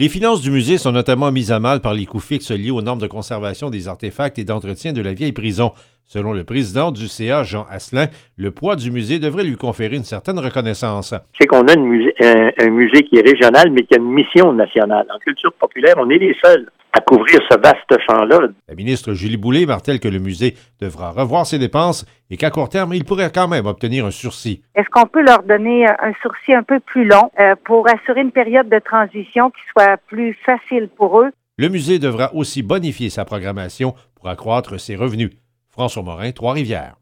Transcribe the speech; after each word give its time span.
Les 0.00 0.08
finances 0.08 0.40
du 0.40 0.50
musée 0.50 0.78
sont 0.78 0.92
notamment 0.92 1.30
mises 1.30 1.52
à 1.52 1.60
mal 1.60 1.82
par 1.82 1.92
les 1.92 2.06
coûts 2.06 2.20
fixes 2.20 2.52
liés 2.52 2.70
aux 2.70 2.80
normes 2.80 3.02
de 3.02 3.06
conservation 3.06 3.68
des 3.68 3.86
artefacts 3.86 4.38
et 4.38 4.44
d'entretien 4.44 4.94
de 4.94 5.02
la 5.02 5.12
vieille 5.12 5.32
prison. 5.32 5.72
Selon 6.06 6.32
le 6.32 6.42
président 6.42 6.90
du 6.90 7.06
CA, 7.06 7.42
Jean 7.42 7.66
Asselin, 7.70 8.06
le 8.38 8.50
poids 8.50 8.76
du 8.76 8.90
musée 8.90 9.18
devrait 9.18 9.44
lui 9.44 9.56
conférer 9.56 9.96
une 9.96 10.04
certaine 10.04 10.38
reconnaissance. 10.38 11.12
C'est 11.38 11.46
qu'on 11.46 11.68
a 11.68 11.74
un, 11.74 12.70
musée 12.70 13.02
qui 13.02 13.16
est 13.18 13.30
régional, 13.30 13.70
mais 13.72 13.82
qui 13.82 13.92
a 13.92 13.98
une 13.98 14.10
mission 14.10 14.54
nationale. 14.54 15.06
En 15.14 15.18
culture 15.18 15.52
populaire, 15.52 15.96
on 15.98 16.08
est 16.08 16.16
les 16.16 16.34
seuls 16.42 16.70
à 16.92 17.00
couvrir 17.00 17.38
ce 17.50 17.58
vaste 17.58 18.02
champ-là. 18.08 18.48
La 18.68 18.74
ministre 18.74 19.14
Julie 19.14 19.36
Boulay 19.36 19.66
martèle 19.66 20.00
que 20.00 20.08
le 20.08 20.18
musée 20.18 20.54
devra 20.80 21.10
revoir 21.10 21.46
ses 21.46 21.58
dépenses 21.58 22.04
et 22.30 22.36
qu'à 22.36 22.50
court 22.50 22.68
terme, 22.68 22.94
il 22.94 23.04
pourrait 23.04 23.30
quand 23.32 23.48
même 23.48 23.66
obtenir 23.66 24.06
un 24.06 24.10
sursis. 24.10 24.62
Est-ce 24.74 24.88
qu'on 24.90 25.06
peut 25.06 25.22
leur 25.22 25.42
donner 25.42 25.86
un 25.86 26.12
sursis 26.22 26.54
un 26.54 26.62
peu 26.62 26.80
plus 26.80 27.04
long 27.04 27.30
euh, 27.40 27.54
pour 27.64 27.88
assurer 27.88 28.20
une 28.20 28.32
période 28.32 28.68
de 28.68 28.78
transition 28.78 29.50
qui 29.50 29.60
soit 29.72 29.96
plus 30.08 30.36
facile 30.44 30.88
pour 30.96 31.20
eux? 31.20 31.30
Le 31.56 31.68
musée 31.68 31.98
devra 31.98 32.34
aussi 32.34 32.62
bonifier 32.62 33.10
sa 33.10 33.24
programmation 33.24 33.94
pour 34.14 34.28
accroître 34.28 34.80
ses 34.80 34.96
revenus. 34.96 35.30
François 35.68 36.02
Morin, 36.02 36.32
Trois-Rivières. 36.32 36.99